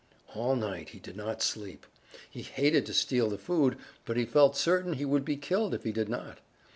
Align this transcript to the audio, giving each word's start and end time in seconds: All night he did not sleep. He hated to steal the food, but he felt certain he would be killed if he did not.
All 0.33 0.55
night 0.55 0.89
he 0.89 0.99
did 0.99 1.15
not 1.15 1.43
sleep. 1.43 1.85
He 2.27 2.41
hated 2.41 2.87
to 2.87 2.93
steal 2.95 3.29
the 3.29 3.37
food, 3.37 3.77
but 4.03 4.17
he 4.17 4.25
felt 4.25 4.57
certain 4.57 4.93
he 4.93 5.05
would 5.05 5.23
be 5.23 5.37
killed 5.37 5.75
if 5.75 5.83
he 5.83 5.91
did 5.91 6.09
not. 6.09 6.39